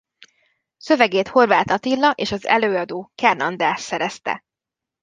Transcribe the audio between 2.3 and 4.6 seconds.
az előadó Kern András szerezte.